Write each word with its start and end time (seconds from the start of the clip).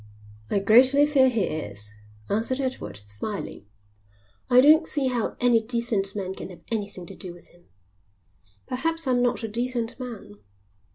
"I 0.49 0.57
greatly 0.57 1.05
fear 1.05 1.29
he 1.29 1.43
is," 1.43 1.93
answered 2.27 2.59
Edward, 2.59 3.01
smiling. 3.05 3.67
"I 4.49 4.59
don't 4.59 4.87
see 4.87 5.09
how 5.09 5.37
any 5.39 5.61
decent 5.61 6.15
man 6.15 6.33
can 6.33 6.49
have 6.49 6.61
anything 6.71 7.05
to 7.05 7.15
do 7.15 7.31
with 7.31 7.49
him." 7.49 7.65
"Perhaps 8.65 9.05
I'm 9.05 9.21
not 9.21 9.43
a 9.43 9.47
decent 9.47 9.99
man." 9.99 10.39